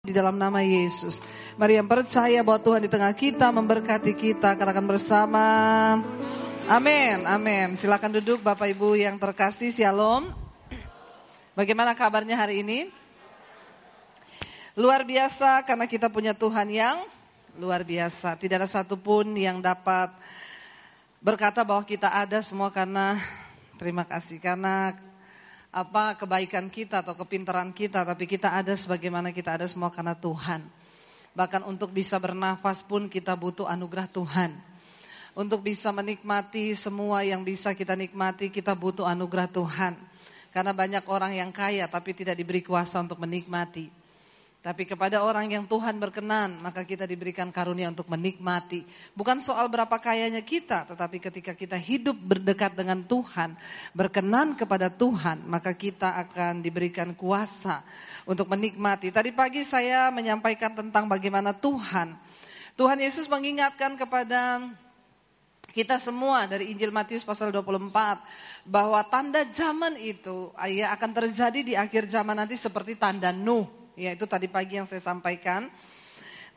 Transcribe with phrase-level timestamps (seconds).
[0.00, 1.20] di dalam nama Yesus.
[1.60, 5.46] Mari yang percaya bahwa Tuhan di tengah kita memberkati kita akan bersama.
[6.64, 7.76] Amin, amin.
[7.76, 10.32] Silakan duduk Bapak Ibu yang terkasih, Shalom.
[11.52, 12.88] Bagaimana kabarnya hari ini?
[14.72, 17.04] Luar biasa karena kita punya Tuhan yang
[17.60, 18.40] luar biasa.
[18.40, 20.16] Tidak ada satupun yang dapat
[21.20, 23.20] berkata bahwa kita ada semua karena
[23.76, 24.96] terima kasih karena
[25.70, 30.66] apa kebaikan kita atau kepintaran kita, tapi kita ada sebagaimana kita ada semua karena Tuhan.
[31.30, 34.50] Bahkan untuk bisa bernafas pun kita butuh anugerah Tuhan.
[35.38, 39.94] Untuk bisa menikmati semua yang bisa kita nikmati, kita butuh anugerah Tuhan.
[40.50, 43.99] Karena banyak orang yang kaya tapi tidak diberi kuasa untuk menikmati.
[44.60, 48.84] Tapi kepada orang yang Tuhan berkenan, maka kita diberikan karunia untuk menikmati.
[49.16, 53.56] Bukan soal berapa kayanya kita, tetapi ketika kita hidup berdekat dengan Tuhan,
[53.96, 57.80] berkenan kepada Tuhan, maka kita akan diberikan kuasa
[58.28, 59.08] untuk menikmati.
[59.08, 62.12] Tadi pagi saya menyampaikan tentang bagaimana Tuhan,
[62.76, 64.60] Tuhan Yesus mengingatkan kepada
[65.72, 67.88] kita semua dari Injil Matius pasal 24
[68.68, 70.52] bahwa tanda zaman itu
[70.84, 73.79] akan terjadi di akhir zaman nanti seperti tanda Nuh.
[73.98, 75.70] Ya itu tadi pagi yang saya sampaikan.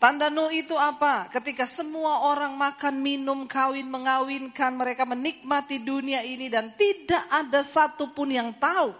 [0.03, 1.31] Tanda Nuh itu apa?
[1.31, 8.35] Ketika semua orang makan, minum, kawin, mengawinkan, mereka menikmati dunia ini dan tidak ada satupun
[8.35, 8.91] yang tahu.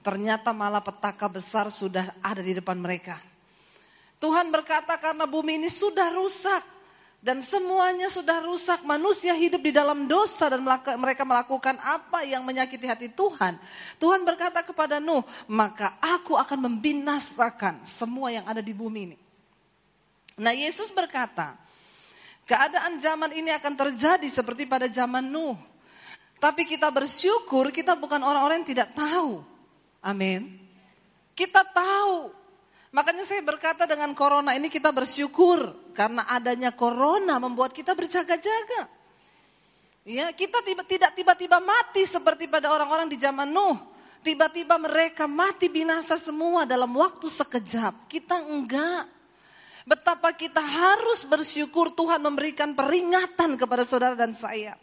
[0.00, 3.20] Ternyata malah petaka besar sudah ada di depan mereka.
[4.16, 6.79] Tuhan berkata karena bumi ini sudah rusak
[7.20, 8.80] dan semuanya sudah rusak.
[8.88, 10.64] Manusia hidup di dalam dosa dan
[10.96, 13.60] mereka melakukan apa yang menyakiti hati Tuhan.
[14.00, 19.18] Tuhan berkata kepada Nuh, maka aku akan membinasakan semua yang ada di bumi ini.
[20.40, 21.60] Nah Yesus berkata,
[22.48, 25.60] keadaan zaman ini akan terjadi seperti pada zaman Nuh.
[26.40, 29.44] Tapi kita bersyukur kita bukan orang-orang yang tidak tahu.
[30.00, 30.56] Amin.
[31.36, 32.32] Kita tahu
[32.90, 38.90] Makanya saya berkata dengan corona ini kita bersyukur karena adanya corona membuat kita berjaga-jaga.
[40.02, 43.78] Ya, kita tiba, tidak tiba-tiba mati seperti pada orang-orang di zaman Nuh.
[44.20, 48.10] Tiba-tiba mereka mati binasa semua dalam waktu sekejap.
[48.10, 49.06] Kita enggak.
[49.86, 54.76] Betapa kita harus bersyukur Tuhan memberikan peringatan kepada saudara dan saya.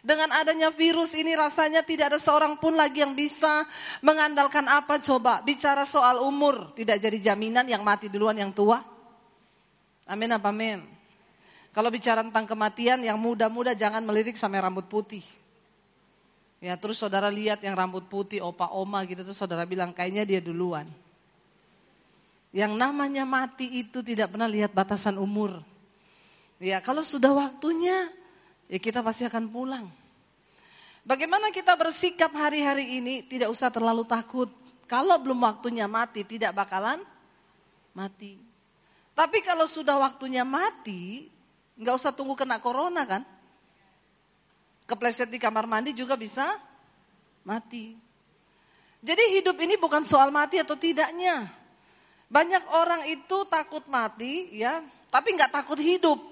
[0.00, 3.68] Dengan adanya virus ini rasanya tidak ada seorang pun lagi yang bisa
[4.00, 5.44] mengandalkan apa coba.
[5.44, 8.80] Bicara soal umur, tidak jadi jaminan yang mati duluan yang tua.
[10.08, 10.80] Amin apa amin.
[11.70, 15.22] Kalau bicara tentang kematian yang muda-muda jangan melirik sampai rambut putih.
[16.60, 20.40] Ya terus saudara lihat yang rambut putih opa oma gitu tuh saudara bilang kayaknya dia
[20.42, 20.88] duluan.
[22.50, 25.62] Yang namanya mati itu tidak pernah lihat batasan umur.
[26.58, 28.10] Ya kalau sudah waktunya
[28.70, 29.86] ya kita pasti akan pulang.
[31.02, 34.46] Bagaimana kita bersikap hari-hari ini tidak usah terlalu takut.
[34.86, 37.02] Kalau belum waktunya mati tidak bakalan
[37.98, 38.38] mati.
[39.10, 41.26] Tapi kalau sudah waktunya mati,
[41.76, 43.26] nggak usah tunggu kena corona kan?
[44.86, 46.58] Kepleset di kamar mandi juga bisa
[47.42, 47.94] mati.
[49.00, 51.48] Jadi hidup ini bukan soal mati atau tidaknya.
[52.30, 56.29] Banyak orang itu takut mati ya, tapi nggak takut hidup.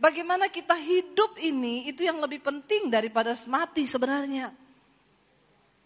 [0.00, 4.48] Bagaimana kita hidup ini itu yang lebih penting daripada mati sebenarnya.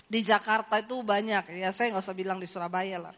[0.07, 3.15] Di Jakarta itu banyak, ya saya nggak usah bilang di Surabaya lah.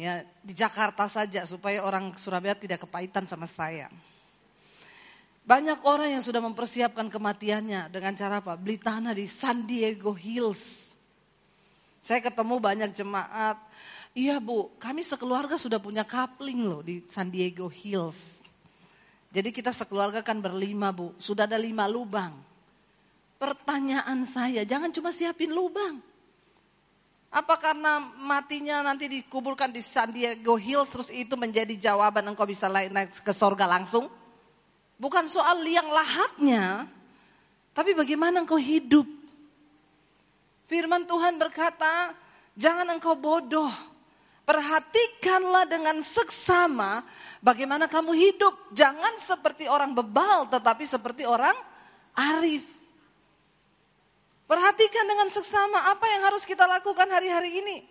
[0.00, 3.92] Ya di Jakarta saja supaya orang Surabaya tidak kepahitan sama saya.
[5.44, 8.56] Banyak orang yang sudah mempersiapkan kematiannya dengan cara apa?
[8.56, 10.96] Beli tanah di San Diego Hills.
[12.00, 13.60] Saya ketemu banyak jemaat,
[14.16, 18.47] iya bu, kami sekeluarga sudah punya kapling loh di San Diego Hills.
[19.28, 22.32] Jadi kita sekeluarga kan berlima bu, sudah ada lima lubang.
[23.36, 26.00] Pertanyaan saya, jangan cuma siapin lubang.
[27.28, 32.72] Apa karena matinya nanti dikuburkan di San Diego Hills terus itu menjadi jawaban engkau bisa
[32.72, 34.08] naik ke sorga langsung?
[34.96, 36.88] Bukan soal liang lahatnya,
[37.76, 39.06] tapi bagaimana engkau hidup.
[40.66, 42.16] Firman Tuhan berkata,
[42.56, 43.70] jangan engkau bodoh.
[44.48, 47.04] Perhatikanlah dengan seksama
[47.44, 48.72] bagaimana kamu hidup.
[48.72, 51.52] Jangan seperti orang bebal tetapi seperti orang
[52.16, 52.64] arif.
[54.48, 57.84] Perhatikan dengan seksama apa yang harus kita lakukan hari-hari ini.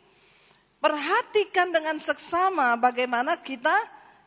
[0.82, 3.78] Perhatikan dengan seksama bagaimana kita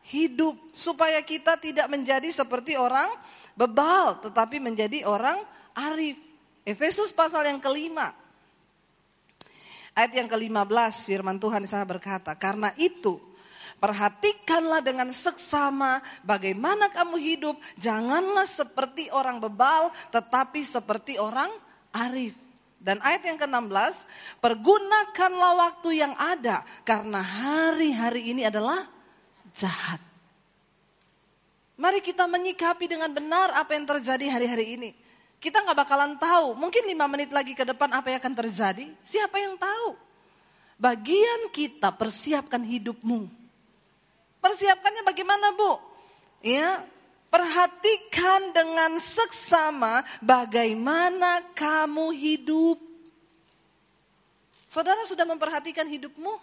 [0.06, 3.10] hidup supaya kita tidak menjadi seperti orang
[3.58, 5.42] bebal tetapi menjadi orang
[5.74, 6.14] arif.
[6.62, 8.14] Efesus pasal yang kelima.
[10.00, 13.20] Ayat yang ke-15 firman Tuhan di sana berkata, karena itu
[13.80, 17.56] Perhatikanlah dengan seksama bagaimana kamu hidup.
[17.80, 21.48] Janganlah seperti orang bebal, tetapi seperti orang
[21.88, 22.36] arif.
[22.76, 24.04] Dan ayat yang ke-16,
[24.44, 28.84] pergunakanlah waktu yang ada karena hari-hari ini adalah
[29.56, 30.00] jahat.
[31.80, 34.90] Mari kita menyikapi dengan benar apa yang terjadi hari-hari ini.
[35.40, 38.86] Kita nggak bakalan tahu, mungkin lima menit lagi ke depan apa yang akan terjadi.
[39.00, 39.96] Siapa yang tahu?
[40.76, 43.24] Bagian kita persiapkan hidupmu.
[44.44, 45.80] Persiapkannya bagaimana bu?
[46.44, 46.84] Ya,
[47.30, 52.74] Perhatikan dengan seksama bagaimana kamu hidup.
[54.66, 56.34] Saudara sudah memperhatikan hidupmu?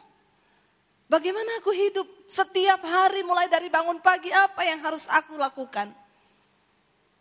[1.12, 2.08] Bagaimana aku hidup?
[2.32, 5.92] Setiap hari mulai dari bangun pagi apa yang harus aku lakukan?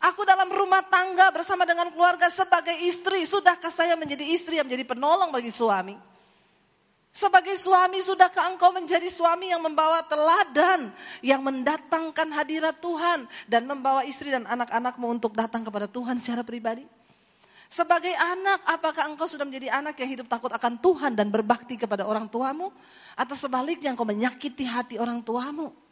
[0.07, 3.27] Aku dalam rumah tangga bersama dengan keluarga sebagai istri.
[3.27, 5.99] Sudahkah saya menjadi istri yang menjadi penolong bagi suami?
[7.11, 10.93] Sebagai suami, sudahkah engkau menjadi suami yang membawa teladan,
[11.25, 16.85] yang mendatangkan hadirat Tuhan, dan membawa istri dan anak-anakmu untuk datang kepada Tuhan secara pribadi?
[17.67, 22.07] Sebagai anak, apakah engkau sudah menjadi anak yang hidup takut akan Tuhan dan berbakti kepada
[22.07, 22.71] orang tuamu?
[23.19, 25.86] Atau sebaliknya engkau menyakiti hati orang tuamu?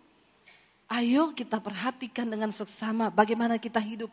[0.88, 4.12] Ayo kita perhatikan dengan seksama bagaimana kita hidup.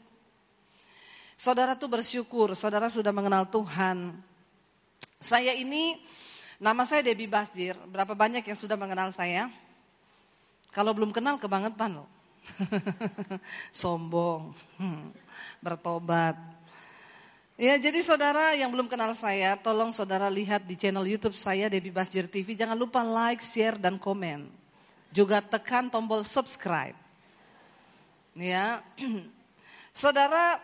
[1.36, 4.14] Saudara tuh bersyukur, saudara sudah mengenal Tuhan.
[5.22, 5.98] Saya ini
[6.62, 7.74] Nama saya Debbie Basjir.
[7.90, 9.50] Berapa banyak yang sudah mengenal saya?
[10.70, 12.10] Kalau belum kenal kebangetan loh.
[13.74, 14.54] Sombong.
[15.66, 16.38] Bertobat.
[17.58, 21.90] Ya, jadi saudara yang belum kenal saya, tolong saudara lihat di channel YouTube saya Debbie
[21.90, 22.54] Basjir TV.
[22.54, 24.61] Jangan lupa like, share dan komen.
[25.12, 26.96] Juga tekan tombol subscribe.
[28.36, 28.80] Ya.
[30.02, 30.58] saudara,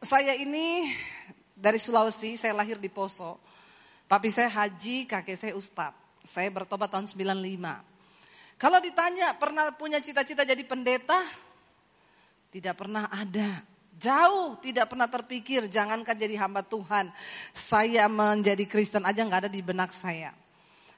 [0.00, 0.88] saya ini
[1.52, 3.36] dari Sulawesi, saya lahir di Poso.
[4.08, 5.92] Papi saya haji, kakek saya ustad.
[6.24, 8.60] Saya bertobat tahun 95.
[8.60, 11.20] Kalau ditanya pernah punya cita-cita jadi pendeta?
[12.50, 13.62] Tidak pernah ada.
[14.00, 17.12] Jauh tidak pernah terpikir jangankan jadi hamba Tuhan.
[17.52, 20.32] Saya menjadi Kristen aja nggak ada di benak saya.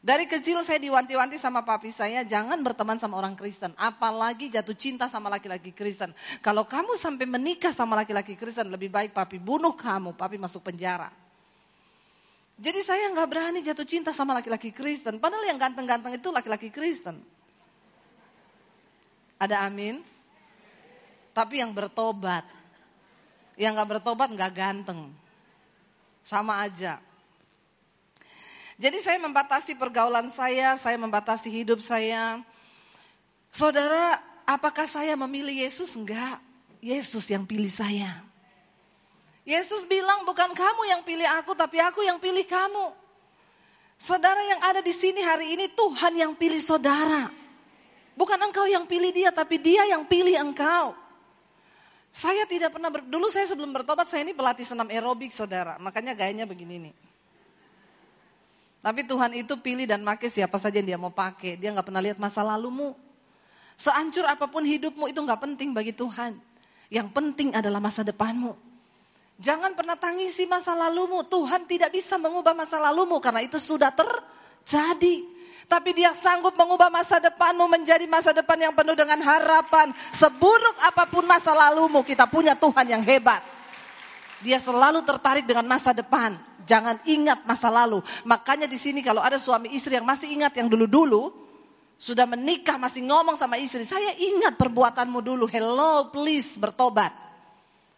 [0.03, 3.71] Dari kecil saya diwanti-wanti sama papi saya, jangan berteman sama orang Kristen.
[3.79, 6.11] Apalagi jatuh cinta sama laki-laki Kristen.
[6.43, 11.07] Kalau kamu sampai menikah sama laki-laki Kristen, lebih baik papi bunuh kamu, papi masuk penjara.
[12.59, 15.23] Jadi saya nggak berani jatuh cinta sama laki-laki Kristen.
[15.23, 17.23] Padahal yang ganteng-ganteng itu laki-laki Kristen.
[19.39, 20.03] Ada amin?
[21.31, 22.43] Tapi yang bertobat.
[23.55, 25.15] Yang nggak bertobat nggak ganteng.
[26.27, 26.99] Sama aja.
[28.83, 32.43] Jadi saya membatasi pergaulan saya, saya membatasi hidup saya.
[33.47, 35.95] Saudara, apakah saya memilih Yesus?
[35.95, 36.43] Enggak.
[36.83, 38.27] Yesus yang pilih saya.
[39.47, 42.91] Yesus bilang bukan kamu yang pilih aku tapi aku yang pilih kamu.
[43.95, 47.31] Saudara yang ada di sini hari ini Tuhan yang pilih saudara.
[48.19, 50.91] Bukan engkau yang pilih dia tapi dia yang pilih engkau.
[52.11, 55.79] Saya tidak pernah, ber, dulu saya sebelum bertobat saya ini pelatih senam aerobik saudara.
[55.79, 57.12] Makanya gayanya begini nih.
[58.83, 61.55] Tapi Tuhan itu pilih dan pakai siapa saja yang dia mau pakai.
[61.55, 62.99] Dia nggak pernah lihat masa lalumu.
[63.79, 66.35] Seancur apa pun hidupmu itu nggak penting bagi Tuhan.
[66.91, 68.53] Yang penting adalah masa depanmu.
[69.39, 71.23] Jangan pernah tangisi masa lalumu.
[71.23, 75.31] Tuhan tidak bisa mengubah masa lalumu karena itu sudah terjadi.
[75.71, 79.95] Tapi dia sanggup mengubah masa depanmu menjadi masa depan yang penuh dengan harapan.
[80.11, 83.41] Seburuk apa pun masa lalumu, kita punya Tuhan yang hebat.
[84.43, 86.35] Dia selalu tertarik dengan masa depan.
[86.65, 88.01] Jangan ingat masa lalu.
[88.27, 91.31] Makanya di sini kalau ada suami istri yang masih ingat yang dulu-dulu,
[92.03, 95.47] sudah menikah masih ngomong sama istri, saya ingat perbuatanmu dulu.
[95.47, 97.15] Hello, please bertobat.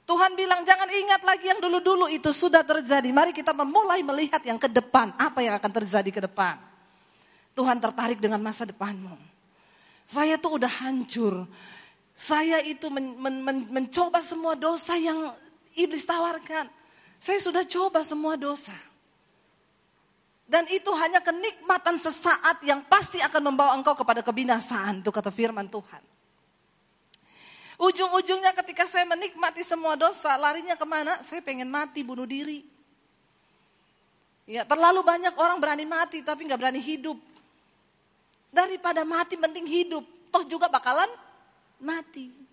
[0.05, 3.09] Tuhan bilang jangan ingat lagi yang dulu-dulu itu sudah terjadi.
[3.09, 5.17] Mari kita memulai melihat yang ke depan.
[5.17, 6.61] Apa yang akan terjadi ke depan.
[7.57, 9.17] Tuhan tertarik dengan masa depanmu.
[10.05, 11.49] Saya tuh udah hancur.
[12.13, 15.33] Saya itu men, men, men, mencoba semua dosa yang
[15.73, 16.69] iblis tawarkan.
[17.25, 18.77] Saya sudah coba semua dosa.
[20.45, 25.01] Dan itu hanya kenikmatan sesaat yang pasti akan membawa engkau kepada kebinasaan.
[25.01, 26.05] Itu kata firman Tuhan.
[27.81, 31.25] Ujung-ujungnya ketika saya menikmati semua dosa, larinya ke mana?
[31.25, 32.61] Saya pengen mati, bunuh diri.
[34.45, 37.17] Ya, terlalu banyak orang berani mati tapi nggak berani hidup.
[38.53, 41.09] Daripada mati penting hidup, toh juga bakalan
[41.81, 42.44] mati.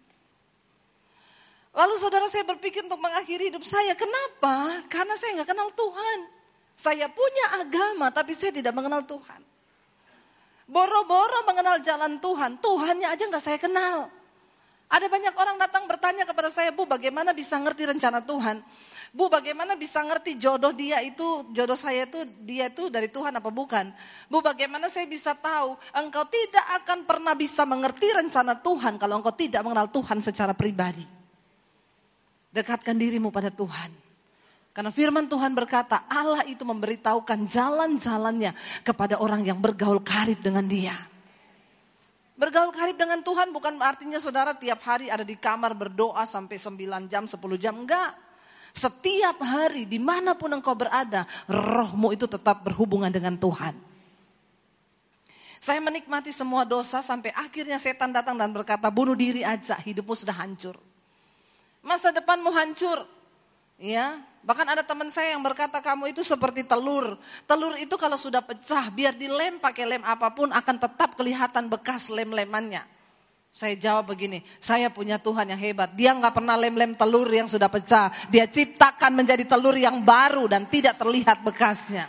[1.72, 3.96] Lalu saudara saya berpikir untuk mengakhiri hidup saya.
[3.96, 4.84] Kenapa?
[4.92, 6.20] Karena saya nggak kenal Tuhan.
[6.76, 9.40] Saya punya agama tapi saya tidak mengenal Tuhan.
[10.72, 14.08] Boro-boro mengenal jalan Tuhan, Tuhannya aja nggak saya kenal.
[14.92, 18.60] Ada banyak orang datang bertanya kepada saya, Bu bagaimana bisa ngerti rencana Tuhan?
[19.12, 23.52] Bu bagaimana bisa ngerti jodoh dia itu, jodoh saya itu, dia itu dari Tuhan apa
[23.52, 23.92] bukan?
[24.32, 29.36] Bu bagaimana saya bisa tahu engkau tidak akan pernah bisa mengerti rencana Tuhan kalau engkau
[29.36, 31.21] tidak mengenal Tuhan secara pribadi.
[32.52, 33.92] Dekatkan dirimu pada Tuhan.
[34.72, 38.56] Karena firman Tuhan berkata, Allah itu memberitahukan jalan-jalannya
[38.88, 40.96] kepada orang yang bergaul karib dengan dia.
[42.40, 47.12] Bergaul karib dengan Tuhan bukan artinya saudara tiap hari ada di kamar berdoa sampai 9
[47.12, 47.76] jam, 10 jam.
[47.76, 48.16] Enggak.
[48.72, 53.76] Setiap hari di mana pun engkau berada, rohmu itu tetap berhubungan dengan Tuhan.
[55.62, 60.34] Saya menikmati semua dosa sampai akhirnya setan datang dan berkata, bunuh diri aja, hidupmu sudah
[60.34, 60.80] hancur.
[61.82, 63.04] Masa depanmu hancur.
[63.82, 67.18] Ya, bahkan ada teman saya yang berkata kamu itu seperti telur.
[67.50, 72.14] Telur itu kalau sudah pecah, biar dilem pakai lem apa pun akan tetap kelihatan bekas
[72.14, 72.86] lem-lemannya.
[73.52, 75.92] Saya jawab begini, saya punya Tuhan yang hebat.
[75.98, 78.14] Dia nggak pernah lem-lem telur yang sudah pecah.
[78.30, 82.06] Dia ciptakan menjadi telur yang baru dan tidak terlihat bekasnya.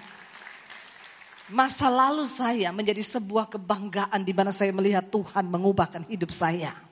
[1.48, 6.91] Masa lalu saya menjadi sebuah kebanggaan di mana saya melihat Tuhan mengubahkan hidup saya.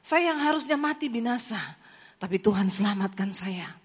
[0.00, 1.60] Saya yang harusnya mati binasa,
[2.16, 3.80] tapi Tuhan selamatkan saya.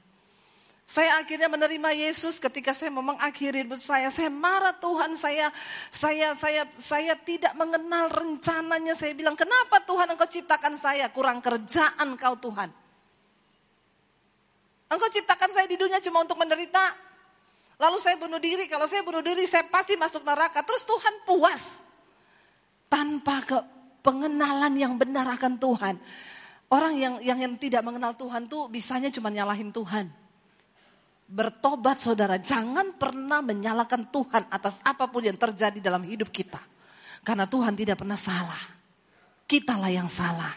[0.86, 4.14] Saya akhirnya menerima Yesus ketika saya mau mengakhiri hidup saya.
[4.14, 5.50] Saya marah Tuhan, saya
[5.90, 8.94] saya saya saya tidak mengenal rencananya.
[8.94, 11.10] Saya bilang, "Kenapa Tuhan Engkau ciptakan saya?
[11.10, 12.70] Kurang kerjaan Kau Tuhan."
[14.86, 16.94] Engkau ciptakan saya di dunia cuma untuk menderita.
[17.82, 18.70] Lalu saya bunuh diri.
[18.70, 20.62] Kalau saya bunuh diri, saya pasti masuk neraka.
[20.62, 21.82] Terus Tuhan puas
[22.88, 23.58] tanpa ke
[24.06, 25.98] pengenalan yang benar akan Tuhan.
[26.70, 30.06] Orang yang yang, yang tidak mengenal Tuhan tuh bisanya cuma nyalahin Tuhan.
[31.26, 36.62] Bertobat saudara, jangan pernah menyalahkan Tuhan atas apa pun yang terjadi dalam hidup kita.
[37.26, 38.62] Karena Tuhan tidak pernah salah.
[39.50, 40.54] Kitalah yang salah.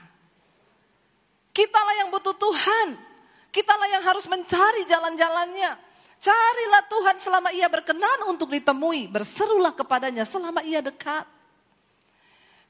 [1.57, 3.01] Kitalah yang butuh Tuhan.
[3.49, 5.73] Kitalah yang harus mencari jalan-jalannya.
[6.21, 9.09] Carilah Tuhan selama ia berkenan untuk ditemui.
[9.09, 11.38] Berserulah kepadanya selama ia dekat.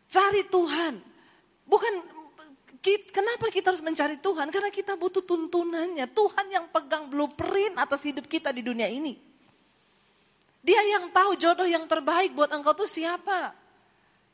[0.09, 0.95] Cari Tuhan.
[1.69, 1.95] Bukan
[2.89, 4.49] Kenapa kita harus mencari Tuhan?
[4.49, 6.09] Karena kita butuh tuntunannya.
[6.09, 9.19] Tuhan yang pegang blueprint atas hidup kita di dunia ini.
[10.63, 13.53] Dia yang tahu jodoh yang terbaik buat engkau tuh siapa.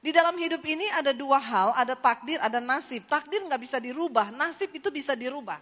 [0.05, 3.09] Di dalam hidup ini ada dua hal, ada takdir, ada nasib.
[3.09, 5.59] Takdir nggak bisa dirubah, nasib itu bisa dirubah.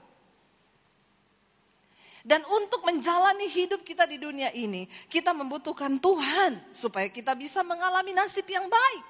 [2.27, 8.15] Dan untuk menjalani hidup kita di dunia ini, kita membutuhkan Tuhan supaya kita bisa mengalami
[8.15, 9.05] nasib yang baik.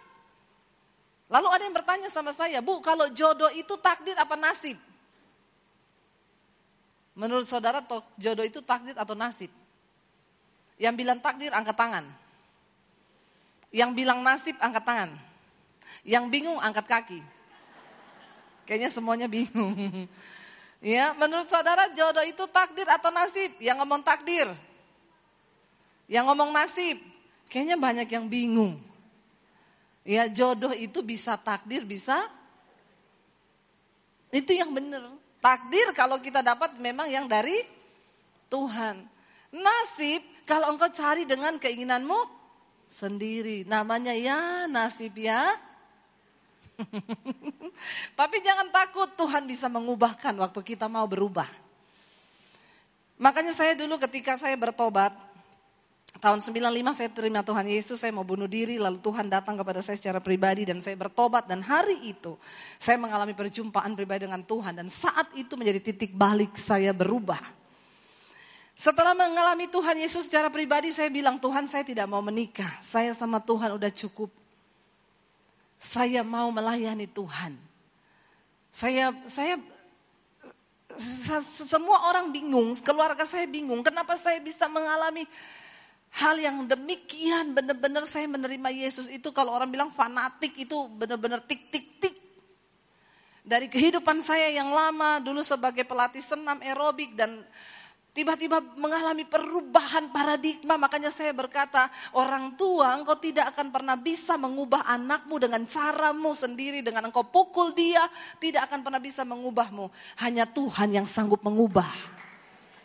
[1.33, 4.77] Lalu ada yang bertanya sama saya, Bu, kalau jodoh itu takdir apa nasib?
[7.17, 7.81] Menurut saudara,
[8.21, 9.49] jodoh itu takdir atau nasib?
[10.77, 12.05] Yang bilang takdir, angkat tangan.
[13.73, 15.11] Yang bilang nasib, angkat tangan.
[16.05, 17.21] Yang bingung, angkat kaki.
[18.69, 19.73] Kayaknya semuanya bingung.
[20.85, 23.57] ya, menurut saudara jodoh itu takdir atau nasib?
[23.57, 24.53] Yang ngomong takdir.
[26.13, 27.01] Yang ngomong nasib.
[27.49, 28.92] Kayaknya banyak yang bingung.
[30.03, 32.27] Ya jodoh itu bisa takdir, bisa
[34.35, 35.07] itu yang benar.
[35.39, 37.63] Takdir kalau kita dapat memang yang dari
[38.49, 39.05] Tuhan.
[39.53, 42.17] Nasib kalau engkau cari dengan keinginanmu
[42.89, 43.69] sendiri.
[43.69, 45.53] Namanya ya nasib ya.
[48.19, 51.47] Tapi jangan takut Tuhan bisa mengubahkan waktu kita mau berubah.
[53.23, 55.15] Makanya saya dulu ketika saya bertobat,
[56.21, 59.97] Tahun 95 saya terima Tuhan Yesus, saya mau bunuh diri, lalu Tuhan datang kepada saya
[59.97, 62.37] secara pribadi dan saya bertobat dan hari itu
[62.77, 67.41] saya mengalami perjumpaan pribadi dengan Tuhan dan saat itu menjadi titik balik saya berubah.
[68.77, 73.41] Setelah mengalami Tuhan Yesus secara pribadi saya bilang Tuhan saya tidak mau menikah, saya sama
[73.41, 74.29] Tuhan udah cukup.
[75.81, 77.57] Saya mau melayani Tuhan.
[78.69, 79.57] Saya saya
[81.65, 85.25] semua orang bingung, keluarga saya bingung, kenapa saya bisa mengalami
[86.13, 91.73] Hal yang demikian benar-benar saya menerima Yesus itu kalau orang bilang fanatik itu benar-benar tik
[91.73, 92.15] tik tik.
[93.43, 97.43] Dari kehidupan saya yang lama dulu sebagai pelatih senam aerobik dan
[98.13, 100.77] tiba-tiba mengalami perubahan paradigma.
[100.77, 106.85] Makanya saya berkata, orang tua engkau tidak akan pernah bisa mengubah anakmu dengan caramu sendiri.
[106.85, 108.05] Dengan engkau pukul dia,
[108.39, 109.89] tidak akan pernah bisa mengubahmu.
[110.23, 111.89] Hanya Tuhan yang sanggup mengubah.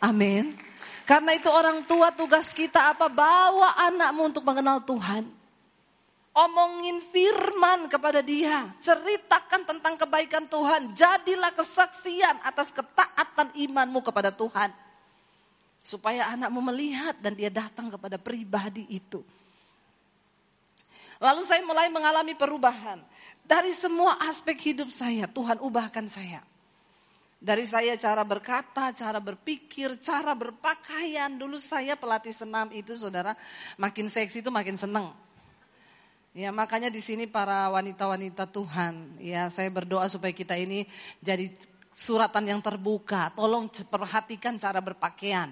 [0.00, 0.67] Amin.
[1.08, 3.08] Karena itu orang tua tugas kita apa?
[3.08, 5.24] Bawa anakmu untuk mengenal Tuhan.
[6.36, 8.68] Omongin firman kepada dia.
[8.76, 10.92] Ceritakan tentang kebaikan Tuhan.
[10.92, 14.68] Jadilah kesaksian atas ketaatan imanmu kepada Tuhan.
[15.80, 19.24] Supaya anakmu melihat dan dia datang kepada pribadi itu.
[21.24, 23.00] Lalu saya mulai mengalami perubahan.
[23.48, 26.44] Dari semua aspek hidup saya, Tuhan ubahkan saya.
[27.38, 31.30] Dari saya cara berkata, cara berpikir, cara berpakaian.
[31.38, 33.38] Dulu saya pelatih senam itu saudara,
[33.78, 35.14] makin seksi itu makin seneng.
[36.34, 40.86] Ya makanya di sini para wanita-wanita Tuhan, ya saya berdoa supaya kita ini
[41.22, 41.50] jadi
[41.94, 43.30] suratan yang terbuka.
[43.34, 45.50] Tolong perhatikan cara berpakaian.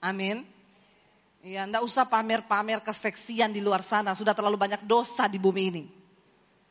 [0.00, 0.44] Amin.
[1.38, 4.12] Ya, enggak usah pamer-pamer keseksian di luar sana.
[4.12, 5.84] Sudah terlalu banyak dosa di bumi ini.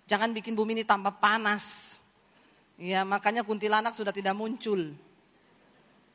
[0.05, 1.86] Jangan bikin bumi ini tambah panas.
[2.77, 4.93] Ya, makanya kuntilanak sudah tidak muncul.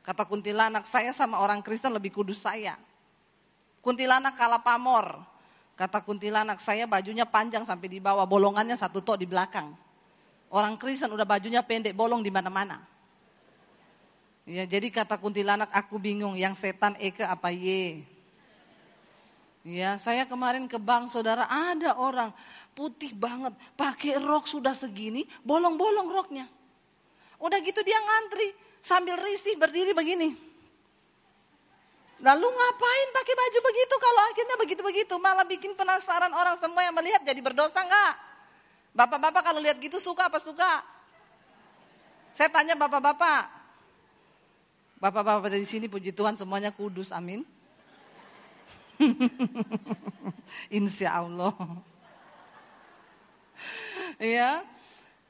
[0.03, 2.79] Kata kuntilanak, saya sama orang Kristen lebih kudus saya.
[3.83, 5.19] Kuntilanak kalah pamor.
[5.75, 9.75] Kata kuntilanak, saya bajunya panjang sampai di bawah, bolongannya satu tok di belakang.
[10.51, 12.79] Orang Kristen udah bajunya pendek, bolong di mana-mana.
[14.47, 18.07] Ya, jadi kata kuntilanak, aku bingung, yang setan Eke apa ye?
[19.63, 22.35] Ya, saya kemarin ke bank saudara ada orang
[22.73, 26.45] putih banget, pakai rok sudah segini, bolong-bolong roknya.
[27.39, 28.51] Udah gitu dia ngantri
[28.83, 30.33] sambil risih berdiri begini.
[32.23, 37.19] Lalu ngapain pakai baju begitu kalau akhirnya begitu-begitu malah bikin penasaran orang semua yang melihat
[37.19, 38.13] jadi berdosa enggak?
[38.95, 40.87] Bapak-bapak kalau lihat gitu suka apa suka?
[42.31, 43.51] Saya tanya bapak-bapak.
[45.03, 47.43] Bapak-bapak dari sini puji Tuhan semuanya kudus, amin.
[50.79, 51.51] Insya Allah.
[54.19, 54.61] ya,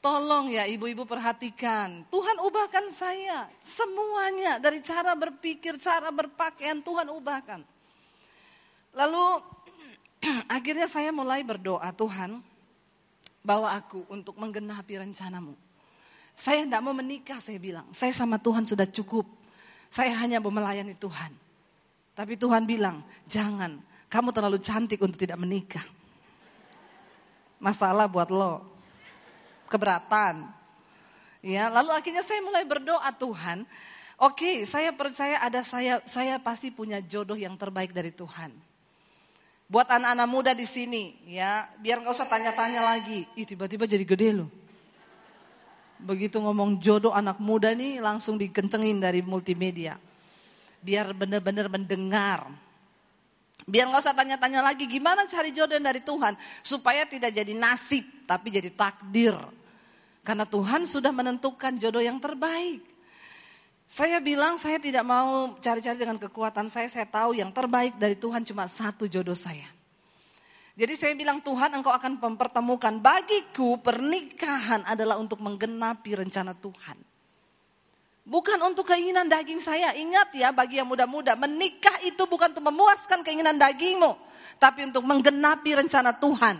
[0.04, 2.04] tolong ya ibu-ibu perhatikan.
[2.12, 3.48] Tuhan ubahkan saya.
[3.64, 7.60] Semuanya dari cara berpikir, cara berpakaian Tuhan ubahkan.
[8.94, 9.24] Lalu
[10.56, 12.40] akhirnya saya mulai berdoa Tuhan
[13.44, 15.56] bawa aku untuk menggenapi rencanamu.
[16.34, 17.86] Saya tidak mau menikah saya bilang.
[17.94, 19.24] Saya sama Tuhan sudah cukup.
[19.86, 21.30] Saya hanya mau melayani Tuhan.
[22.14, 23.78] Tapi Tuhan bilang, jangan,
[24.10, 25.82] kamu terlalu cantik untuk tidak menikah.
[27.64, 28.60] Masalah buat lo.
[29.72, 30.44] Keberatan.
[31.40, 33.64] Ya, lalu akhirnya saya mulai berdoa Tuhan,
[34.20, 38.52] oke, okay, saya percaya ada saya saya pasti punya jodoh yang terbaik dari Tuhan.
[39.68, 43.28] Buat anak-anak muda di sini, ya, biar nggak usah tanya-tanya lagi.
[43.36, 44.48] Ih, tiba-tiba jadi gede loh.
[46.00, 49.96] Begitu ngomong jodoh anak muda nih langsung dikencengin dari multimedia
[50.84, 52.44] biar benar-benar mendengar.
[53.64, 58.52] Biar nggak usah tanya-tanya lagi gimana cari jodoh dari Tuhan supaya tidak jadi nasib tapi
[58.52, 59.36] jadi takdir.
[60.24, 62.80] Karena Tuhan sudah menentukan jodoh yang terbaik.
[63.84, 68.44] Saya bilang saya tidak mau cari-cari dengan kekuatan saya, saya tahu yang terbaik dari Tuhan
[68.44, 69.68] cuma satu jodoh saya.
[70.74, 77.13] Jadi saya bilang Tuhan engkau akan mempertemukan bagiku pernikahan adalah untuk menggenapi rencana Tuhan.
[78.24, 79.92] Bukan untuk keinginan daging saya.
[79.92, 84.16] Ingat ya bagi yang muda-muda, menikah itu bukan untuk memuaskan keinginan dagingmu.
[84.56, 86.56] Tapi untuk menggenapi rencana Tuhan.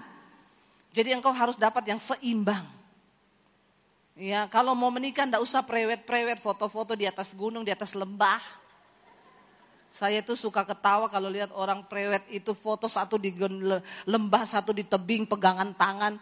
[0.92, 2.62] Jadi engkau harus dapat yang seimbang.
[4.14, 8.38] Ya, kalau mau menikah ndak usah prewet-prewet foto-foto di atas gunung, di atas lembah.
[9.90, 13.35] Saya tuh suka ketawa kalau lihat orang prewet itu foto satu di
[14.07, 16.14] lembah, satu di tebing, pegangan tangan.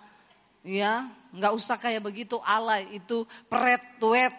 [0.64, 4.32] Ya, nggak usah kayak begitu alay, itu pret-wet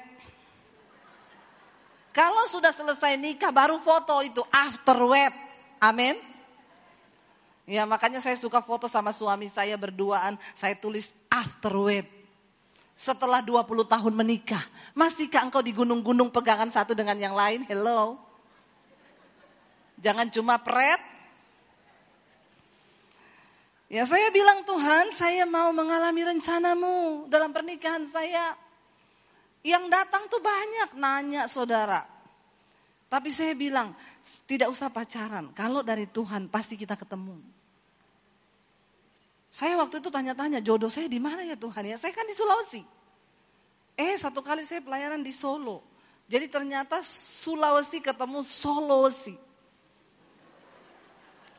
[2.14, 5.34] kalau sudah selesai nikah baru foto itu after wed.
[5.82, 6.14] Amin.
[7.66, 10.38] Ya makanya saya suka foto sama suami saya berduaan.
[10.54, 12.06] Saya tulis after wed.
[12.94, 14.62] Setelah 20 tahun menikah.
[14.94, 17.66] Masihkah engkau di gunung-gunung pegangan satu dengan yang lain?
[17.66, 18.22] Hello.
[19.98, 21.02] Jangan cuma pret.
[23.90, 28.54] Ya saya bilang Tuhan saya mau mengalami rencanamu dalam pernikahan saya.
[29.64, 32.04] Yang datang tuh banyak nanya saudara.
[33.08, 33.96] Tapi saya bilang,
[34.44, 35.56] tidak usah pacaran.
[35.56, 37.40] Kalau dari Tuhan pasti kita ketemu.
[39.54, 41.96] Saya waktu itu tanya-tanya, jodoh saya di mana ya Tuhan ya?
[41.96, 42.82] Saya kan di Sulawesi.
[43.94, 45.86] Eh satu kali saya pelayanan di Solo.
[46.26, 49.38] Jadi ternyata Sulawesi ketemu Sulawesi.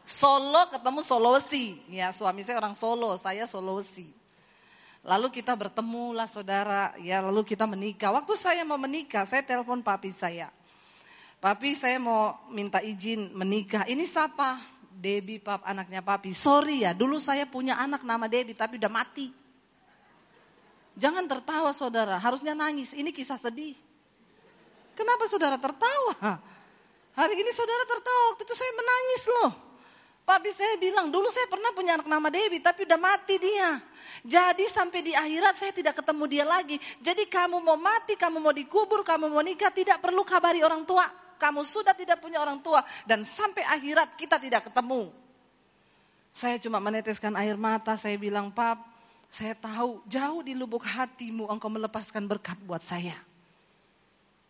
[0.04, 1.80] Solo ketemu Sulawesi.
[1.88, 4.23] Ya suami saya orang Solo, saya Sulawesi.
[5.04, 8.08] Lalu kita bertemu lah saudara, ya lalu kita menikah.
[8.08, 10.48] Waktu saya mau menikah, saya telepon papi saya.
[11.44, 13.84] Papi saya mau minta izin menikah.
[13.84, 14.64] Ini siapa?
[14.88, 16.32] Debbie pap anaknya papi.
[16.32, 19.28] Sorry ya, dulu saya punya anak nama Debbie tapi udah mati.
[20.96, 22.96] Jangan tertawa saudara, harusnya nangis.
[22.96, 23.76] Ini kisah sedih.
[24.96, 26.40] Kenapa saudara tertawa?
[27.12, 29.52] Hari ini saudara tertawa, waktu itu saya menangis loh.
[30.24, 33.76] Papi saya bilang, dulu saya pernah punya anak nama Dewi, tapi udah mati dia.
[34.24, 36.80] Jadi sampai di akhirat saya tidak ketemu dia lagi.
[37.04, 41.04] Jadi kamu mau mati, kamu mau dikubur, kamu mau nikah, tidak perlu kabari orang tua.
[41.36, 42.80] Kamu sudah tidak punya orang tua.
[43.04, 45.12] Dan sampai akhirat kita tidak ketemu.
[46.32, 48.80] Saya cuma meneteskan air mata, saya bilang, Pap,
[49.28, 53.12] saya tahu jauh di lubuk hatimu engkau melepaskan berkat buat saya.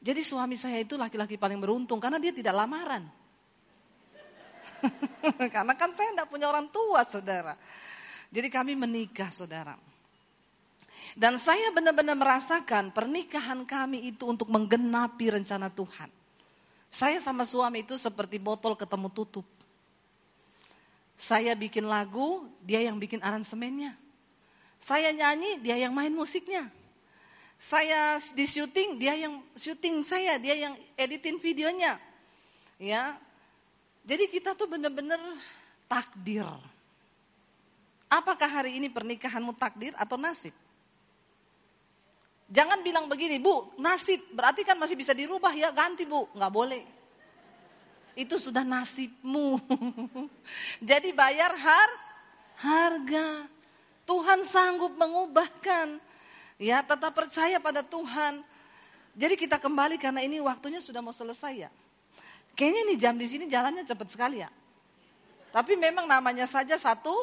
[0.05, 3.24] Jadi suami saya itu laki-laki paling beruntung karena dia tidak lamaran.
[5.55, 7.55] Karena kan saya tidak punya orang tua, saudara.
[8.31, 9.79] Jadi kami menikah, saudara.
[11.15, 16.11] Dan saya benar-benar merasakan pernikahan kami itu untuk menggenapi rencana Tuhan.
[16.91, 19.47] Saya sama suami itu seperti botol ketemu tutup.
[21.15, 23.95] Saya bikin lagu, dia yang bikin aransemennya.
[24.83, 26.67] Saya nyanyi, dia yang main musiknya.
[27.59, 31.97] Saya di syuting, dia yang syuting saya, dia yang editin videonya.
[32.77, 33.15] Ya.
[34.05, 35.19] Jadi kita tuh benar-benar
[35.89, 36.45] takdir.
[38.13, 40.53] Apakah hari ini pernikahanmu takdir atau nasib?
[42.53, 46.29] Jangan bilang begini, Bu, nasib berarti kan masih bisa dirubah ya, ganti Bu.
[46.37, 46.85] Nggak boleh.
[48.13, 49.59] Itu sudah nasibmu.
[50.93, 51.91] Jadi bayar har
[52.61, 53.49] harga.
[54.05, 55.97] Tuhan sanggup mengubahkan.
[56.61, 58.45] Ya, tetap percaya pada Tuhan.
[59.17, 61.71] Jadi kita kembali karena ini waktunya sudah mau selesai ya.
[62.55, 64.51] Kayaknya nih jam di sini jalannya cepat sekali ya.
[65.51, 67.15] Tapi memang namanya saja satu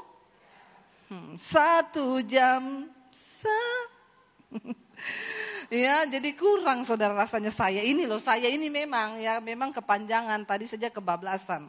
[1.12, 2.88] hmm, satu jam.
[3.12, 3.60] Sa
[5.84, 8.20] ya, jadi kurang saudara rasanya saya ini loh.
[8.20, 11.68] Saya ini memang ya memang kepanjangan tadi saja kebablasan.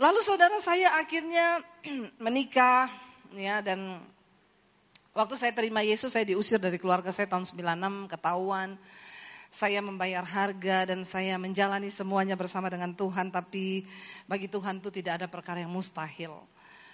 [0.00, 1.60] Lalu saudara saya akhirnya
[2.24, 2.88] menikah
[3.36, 4.00] ya dan
[5.14, 8.80] waktu saya terima Yesus saya diusir dari keluarga saya tahun 96 ketahuan
[9.50, 13.82] saya membayar harga dan saya menjalani semuanya bersama dengan Tuhan tapi
[14.30, 16.38] bagi Tuhan itu tidak ada perkara yang mustahil.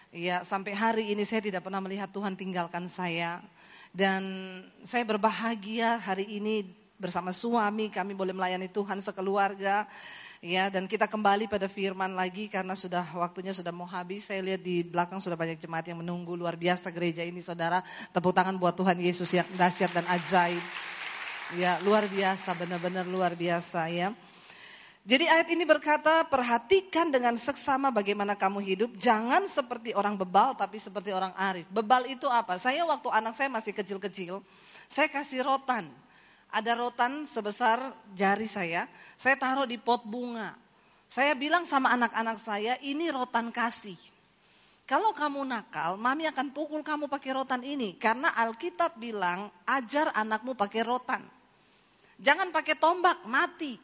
[0.08, 3.44] Ya, sampai hari ini saya tidak pernah melihat Tuhan tinggalkan saya
[3.92, 4.24] dan
[4.80, 6.64] saya berbahagia hari ini
[6.96, 9.84] bersama suami kami boleh melayani Tuhan sekeluarga
[10.44, 14.28] Ya, dan kita kembali pada firman lagi karena sudah waktunya sudah mau habis.
[14.28, 17.80] Saya lihat di belakang sudah banyak jemaat yang menunggu luar biasa gereja ini Saudara.
[18.12, 20.60] Tepuk tangan buat Tuhan Yesus yang dahsyat dan ajaib.
[21.54, 24.10] Ya, luar biasa, benar-benar luar biasa ya.
[25.06, 28.90] Jadi ayat ini berkata, perhatikan dengan seksama bagaimana kamu hidup.
[28.98, 31.62] Jangan seperti orang bebal, tapi seperti orang arif.
[31.70, 32.58] Bebal itu apa?
[32.58, 34.42] Saya waktu anak saya masih kecil-kecil,
[34.90, 35.86] saya kasih rotan
[36.56, 38.86] ada rotan sebesar jari saya,
[39.18, 40.54] saya taruh di pot bunga.
[41.06, 43.98] Saya bilang sama anak-anak saya, ini rotan kasih.
[44.86, 47.98] Kalau kamu nakal, mami akan pukul kamu pakai rotan ini.
[47.98, 51.26] Karena Alkitab bilang, ajar anakmu pakai rotan.
[52.22, 53.74] Jangan pakai tombak, mati.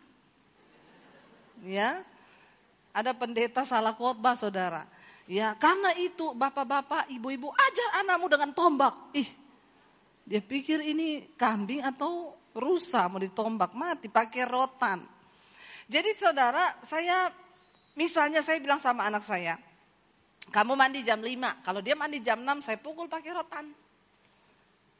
[1.66, 2.06] Ya,
[2.94, 4.86] ada pendeta salah khotbah saudara.
[5.26, 8.94] Ya, karena itu bapak-bapak, ibu-ibu ajar anakmu dengan tombak.
[9.18, 9.26] Ih,
[10.22, 15.02] dia pikir ini kambing atau rusa mau ditombak mati pakai rotan.
[15.90, 17.26] Jadi saudara, saya
[17.98, 19.58] misalnya saya bilang sama anak saya,
[20.52, 23.72] kamu mandi jam 5, kalau dia mandi jam 6 saya pukul pakai rotan.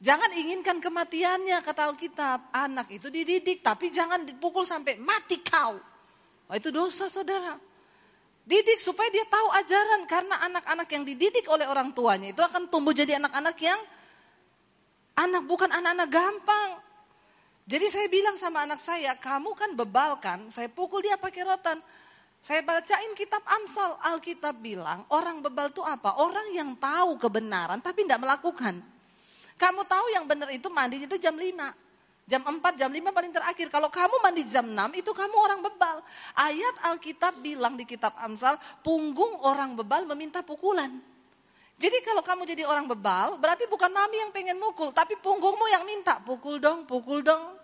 [0.03, 2.51] Jangan inginkan kematiannya kata Alkitab.
[2.51, 5.79] Anak itu dididik tapi jangan dipukul sampai mati kau.
[6.51, 7.55] Oh, itu dosa saudara.
[8.43, 12.91] Didik supaya dia tahu ajaran karena anak-anak yang dididik oleh orang tuanya itu akan tumbuh
[12.91, 13.79] jadi anak-anak yang
[15.15, 16.71] anak bukan anak-anak gampang.
[17.63, 21.79] Jadi saya bilang sama anak saya, kamu kan bebal kan, saya pukul dia pakai rotan.
[22.43, 26.19] Saya bacain kitab Amsal, Alkitab bilang orang bebal itu apa?
[26.19, 28.83] Orang yang tahu kebenaran tapi tidak melakukan.
[29.55, 31.47] Kamu tahu yang benar itu mandi itu jam 5.
[32.27, 33.71] Jam 4, jam 5 paling terakhir.
[33.71, 36.03] Kalau kamu mandi jam 6 itu kamu orang bebal.
[36.35, 40.91] Ayat Alkitab bilang di kitab Amsal, punggung orang bebal meminta pukulan.
[41.79, 45.87] Jadi kalau kamu jadi orang bebal, berarti bukan mami yang pengen mukul, tapi punggungmu yang
[45.87, 47.55] minta, pukul dong, pukul dong.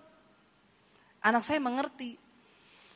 [1.23, 2.15] Anak saya mengerti.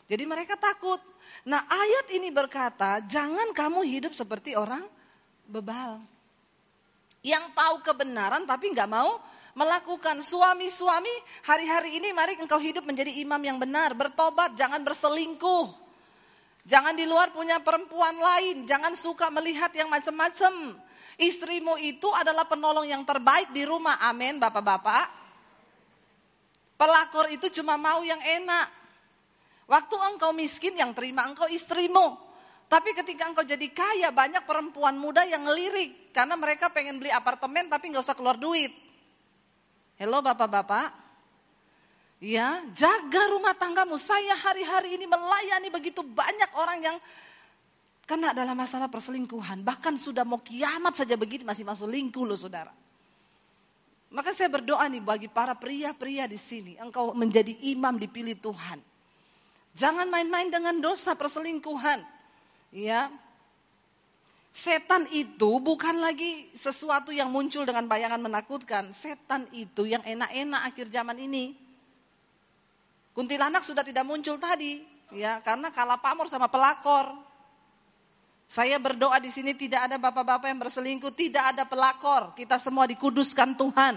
[0.06, 1.11] Jadi mereka takut.
[1.42, 4.86] Nah ayat ini berkata, jangan kamu hidup seperti orang
[5.46, 5.98] bebal.
[7.22, 9.18] Yang tahu kebenaran tapi nggak mau
[9.58, 10.22] melakukan.
[10.22, 11.10] Suami-suami
[11.46, 13.94] hari-hari ini mari engkau hidup menjadi imam yang benar.
[13.94, 15.66] Bertobat, jangan berselingkuh.
[16.62, 18.62] Jangan di luar punya perempuan lain.
[18.66, 20.78] Jangan suka melihat yang macam-macam.
[21.18, 23.98] Istrimu itu adalah penolong yang terbaik di rumah.
[23.98, 25.10] Amin bapak-bapak.
[26.78, 28.81] Pelakor itu cuma mau yang enak.
[29.72, 32.20] Waktu engkau miskin yang terima engkau istrimu.
[32.68, 36.12] Tapi ketika engkau jadi kaya banyak perempuan muda yang ngelirik.
[36.12, 38.68] Karena mereka pengen beli apartemen tapi nggak usah keluar duit.
[39.96, 40.92] Halo bapak-bapak.
[42.20, 43.96] Ya, jaga rumah tanggamu.
[43.96, 46.96] Saya hari-hari ini melayani begitu banyak orang yang
[48.04, 49.64] kena dalam masalah perselingkuhan.
[49.64, 52.76] Bahkan sudah mau kiamat saja begitu masih masuk lingkuh loh saudara.
[54.12, 58.91] Maka saya berdoa nih bagi para pria-pria di sini, engkau menjadi imam dipilih Tuhan.
[59.72, 62.04] Jangan main-main dengan dosa perselingkuhan.
[62.72, 63.08] Ya.
[64.52, 68.92] Setan itu bukan lagi sesuatu yang muncul dengan bayangan menakutkan.
[68.92, 71.56] Setan itu yang enak-enak akhir zaman ini.
[73.16, 74.80] Kuntilanak sudah tidak muncul tadi,
[75.12, 77.12] ya, karena kalah pamor sama pelakor.
[78.48, 82.36] Saya berdoa di sini tidak ada bapak-bapak yang berselingkuh, tidak ada pelakor.
[82.36, 83.96] Kita semua dikuduskan Tuhan.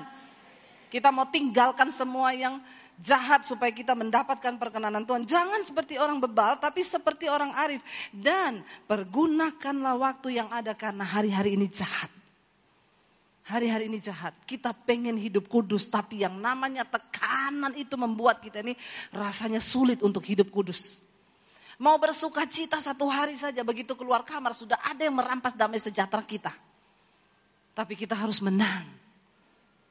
[0.87, 2.63] Kita mau tinggalkan semua yang
[2.99, 5.27] jahat supaya kita mendapatkan perkenanan Tuhan.
[5.27, 7.83] Jangan seperti orang bebal, tapi seperti orang arif.
[8.11, 12.11] Dan pergunakanlah waktu yang ada karena hari-hari ini jahat.
[13.45, 14.33] Hari-hari ini jahat.
[14.47, 18.73] Kita pengen hidup kudus, tapi yang namanya tekanan itu membuat kita ini
[19.13, 20.97] rasanya sulit untuk hidup kudus.
[21.77, 26.23] Mau bersuka cita satu hari saja, begitu keluar kamar sudah ada yang merampas damai sejahtera
[26.23, 26.55] kita.
[27.75, 29.04] Tapi kita harus menang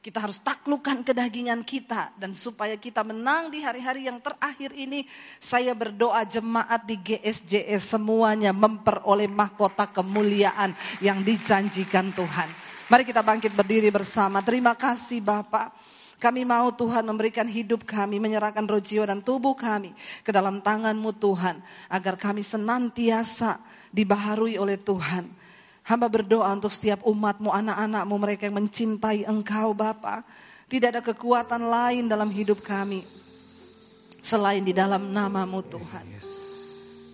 [0.05, 5.09] kita harus taklukkan kedagingan kita dan supaya kita menang di hari-hari yang terakhir ini
[5.41, 12.45] saya berdoa jemaat di GSJS semuanya memperoleh mahkota kemuliaan yang dijanjikan Tuhan.
[12.85, 14.45] Mari kita bangkit berdiri bersama.
[14.45, 15.73] Terima kasih Bapak.
[16.21, 19.89] Kami mau Tuhan memberikan hidup kami, menyerahkan roh jiwa dan tubuh kami
[20.21, 21.65] ke dalam tanganmu Tuhan.
[21.89, 23.57] Agar kami senantiasa
[23.89, 25.44] dibaharui oleh Tuhan
[25.85, 30.25] Hamba berdoa untuk setiap umatmu, anak-anakmu, mereka yang mencintai engkau Bapa.
[30.65, 33.05] Tidak ada kekuatan lain dalam hidup kami.
[34.25, 36.05] Selain di dalam namamu Tuhan.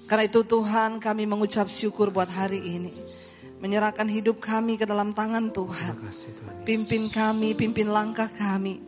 [0.07, 2.95] Karena itu Tuhan kami mengucap syukur buat hari ini.
[3.59, 5.95] Menyerahkan hidup kami ke dalam tangan Tuhan.
[6.63, 8.79] Pimpin kami, pimpin langkah kami.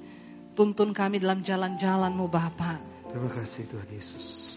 [0.55, 2.79] Tuntun kami dalam jalan-jalanmu Bapa.
[3.11, 4.52] Terima kasih Tuhan Yesus.